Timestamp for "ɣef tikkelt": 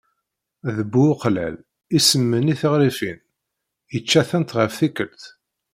4.57-5.23